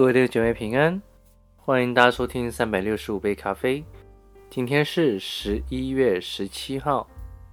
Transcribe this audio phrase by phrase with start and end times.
[0.00, 1.02] 各位弟兄姐妹平安，
[1.58, 3.84] 欢迎大家收听三百六十五杯咖啡。
[4.48, 7.06] 今天是十一月十七号，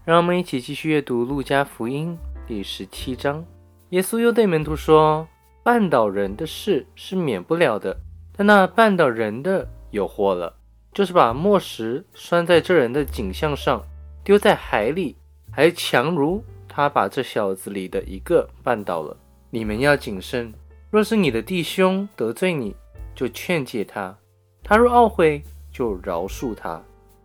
[0.05, 3.45] 让我们一起继续阅读路加福音第十七章。
[3.89, 5.27] 耶稣又对门徒说
[5.61, 7.97] ：“绊倒人的事是免不了的，
[8.31, 10.55] 但那绊倒人的有祸了，
[10.93, 13.83] 就是把磨石拴在这人的颈项上，
[14.23, 15.17] 丢在海里，
[15.51, 19.17] 还强如他把这小子里的一个绊倒了。
[19.49, 20.53] 你们要谨慎。”
[20.97, 22.75] 若是你的弟兄得罪你，
[23.13, 24.15] 就劝诫他；
[24.63, 26.81] 他若懊悔，就饶恕他。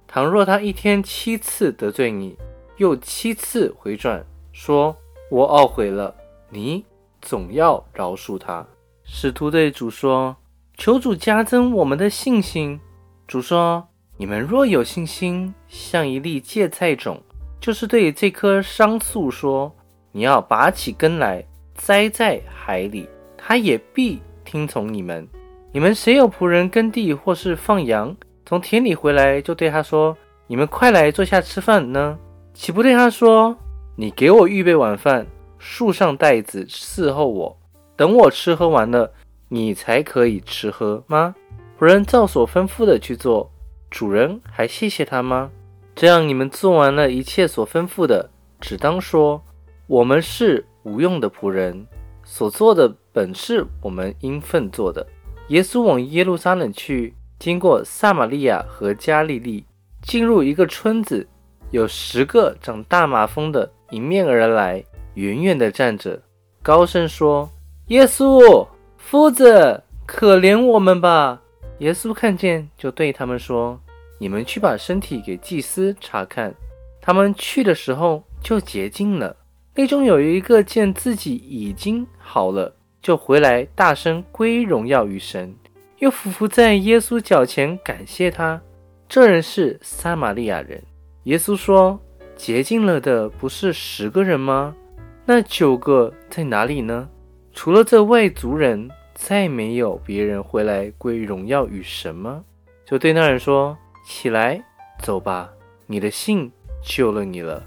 [0.07, 2.37] 倘若他一天七次得罪你，
[2.77, 4.23] 又七次回转
[4.53, 4.95] 说
[5.33, 6.15] “我懊悔了”，
[6.53, 6.85] 你
[7.23, 8.67] 总要饶恕他。
[9.05, 10.37] 使徒对主说
[10.77, 12.79] ：“求主加增我们的信心。”
[13.27, 17.23] 主说：“你们若有信心，像一粒芥菜种，
[17.59, 19.75] 就是对这棵桑树说
[20.13, 21.43] ：‘你要拔起根来，
[21.75, 23.09] 栽在海里。’”
[23.45, 25.27] 他也必听从你们。
[25.73, 32.17] 你们谁有仆人耕地或是放羊，从田里回来，就对他说：“你们快来坐下吃饭呢？”
[32.55, 33.57] 岂不对他说
[33.97, 35.27] ：“你给我预备晚饭，
[35.59, 37.59] 束上带子伺候我，
[37.97, 39.11] 等我吃喝完了，
[39.49, 41.35] 你才可以吃喝吗？”
[41.81, 43.51] 仆人照所吩咐的去做，
[43.91, 45.51] 主人还谢谢他吗？
[45.97, 49.43] 这样你们做完了一切所吩咐的，只当说
[49.89, 51.85] ：“我们是无用的仆人。”
[52.33, 55.07] 所做的本是我们应份做的。
[55.49, 59.67] 耶稣往耶路撒冷去，经过撒玛利亚和加利利，
[60.01, 61.29] 进入一个村子，
[61.73, 66.23] 有十个长大麻风的迎面而来，远远地站着，
[66.63, 67.51] 高声说
[67.89, 71.39] ：“耶稣，夫子，可怜我们吧！”
[71.81, 73.79] 耶稣看见，就对他们说
[74.19, 76.55] ：“你们去把身体给祭司查看。”
[76.99, 79.37] 他们去的时候，就洁净了。
[79.75, 85.55] 内中有一个见自己已经好了，就回来大声归荣耀于神，
[85.99, 88.61] 又俯伏在耶稣脚前感谢他。
[89.09, 90.83] 这人是撒玛利亚人。
[91.23, 91.99] 耶稣说
[92.37, 94.77] ：“洁净了的不是十个人吗？
[95.25, 97.09] 那九个在哪里呢？
[97.55, 102.45] 除了这外族人，再没有别人回来归荣耀于神吗？”
[102.85, 103.75] 就对那人说
[104.05, 104.63] ：“起来，
[105.01, 105.49] 走吧，
[105.87, 106.53] 你的信
[106.85, 107.65] 救了你了。”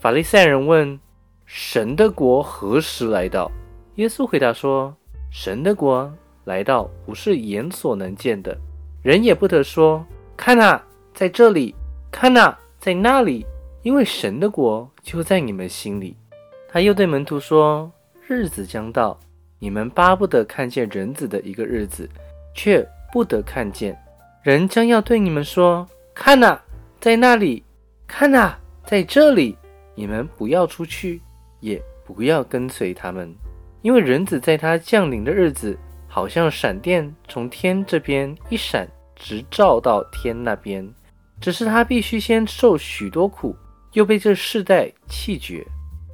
[0.00, 0.98] 法利赛人问。
[1.54, 3.52] 神的国何时来到？
[3.96, 4.96] 耶稣回答说
[5.30, 6.10] ：“神的国
[6.44, 8.56] 来到，不是眼所能见的，
[9.02, 10.02] 人也不得说：
[10.34, 11.74] 看啊，在这里；
[12.10, 13.44] 看啊，在那里。
[13.82, 16.16] 因为神的国就在你们心里。”
[16.72, 17.92] 他又对门徒说
[18.26, 19.20] ：“日子将到，
[19.58, 22.08] 你们巴不得看见人子的一个日子，
[22.54, 23.94] 却不得看见。
[24.42, 26.64] 人将要对你们说：看啊，
[26.98, 27.62] 在那里；
[28.06, 29.54] 看啊，在这里。
[29.94, 31.20] 你们不要出去。”
[31.62, 33.34] 也不要跟随他们，
[33.80, 38.86] 因为人子在他降临的日子，好像闪电从天这边一闪，
[39.16, 40.86] 直照到天那边。
[41.40, 43.56] 只是他必须先受许多苦，
[43.94, 45.66] 又被这世代弃绝。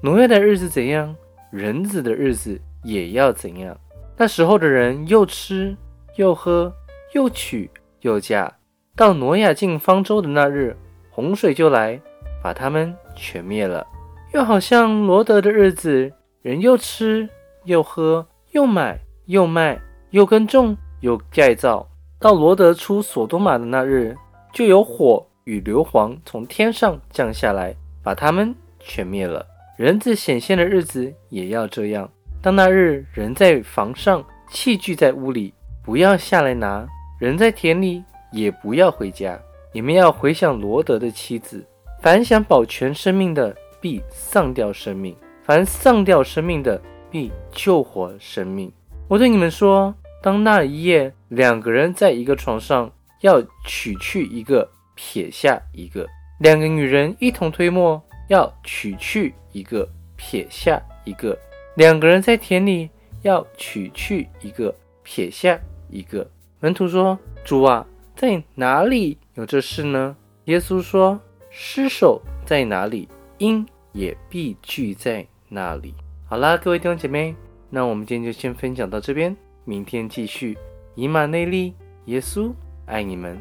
[0.02, 1.14] 挪亚的日子怎样，
[1.50, 3.76] 人子的日子也要怎样。
[4.16, 5.76] 那时候的人又吃
[6.16, 6.72] 又喝，
[7.14, 7.70] 又娶
[8.02, 8.52] 又嫁。
[8.94, 10.76] 到挪亚进方舟的那日，
[11.10, 12.00] 洪水就来，
[12.42, 13.86] 把他们全灭了。
[14.32, 16.12] 又好像罗德的日子，
[16.42, 17.28] 人又吃
[17.64, 19.80] 又喝，又买又卖，
[20.10, 21.88] 又耕种又盖造。
[22.18, 24.14] 到罗德出所多玛的那日，
[24.52, 29.46] 就有火与硫磺从天上降下来，把他们全灭了。
[29.78, 32.08] 人子显现的日子也要这样。
[32.42, 36.86] 当那日，人在房上，器具在屋里，不要下来拿；
[37.18, 39.40] 人在田里，也不要回家。
[39.72, 41.64] 你们要回想罗德的妻子，
[42.02, 43.56] 凡想保全生命的。
[43.80, 46.80] 必丧掉生命，凡丧掉生命的，
[47.10, 48.72] 必救活生命。
[49.08, 52.90] 我对你们说，当那一夜两个人在一个床上，
[53.22, 56.06] 要取去一个，撇下一个；
[56.40, 61.36] 两个女人一同推磨，要取去一个，撇下一个；
[61.74, 62.90] 两个人在田里，
[63.22, 65.58] 要取去一个，撇下
[65.88, 66.28] 一个。
[66.60, 67.86] 门徒说：“主啊，
[68.16, 70.16] 在哪里有这事呢？”
[70.46, 71.20] 耶稣说
[71.50, 73.08] ：“尸首在哪里？”
[73.38, 75.94] 因也必聚在那里。
[76.26, 77.34] 好啦，各位弟兄姐妹，
[77.70, 80.58] 那我们今天就先分享到这边，明天继续。
[80.94, 81.74] 以马内利，
[82.06, 82.52] 耶稣
[82.86, 83.40] 爱你们。